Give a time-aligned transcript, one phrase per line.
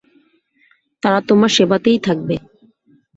[1.03, 2.35] তারা তোমার সেবাতেই থাকবে।